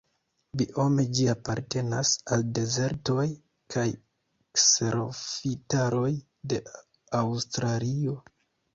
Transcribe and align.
Biome 0.61 1.03
ĝi 1.17 1.27
apartenas 1.33 2.13
al 2.37 2.47
dezertoj 2.59 3.27
kaj 3.75 3.85
kserofitaroj 4.63 6.13
de 6.55 6.63
Aŭstralio. 7.25 8.23